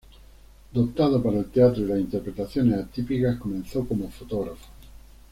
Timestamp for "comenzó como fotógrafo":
3.37-4.65